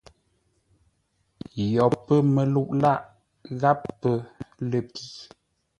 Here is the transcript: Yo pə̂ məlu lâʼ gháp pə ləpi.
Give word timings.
Yo 1.73 1.85
pə̂ 2.05 2.15
məlu 2.33 2.61
lâʼ 2.81 3.01
gháp 3.59 3.81
pə 3.99 4.11
ləpi. 4.69 5.03